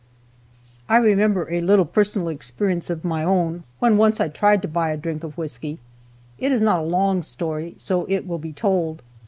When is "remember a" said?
0.97-1.61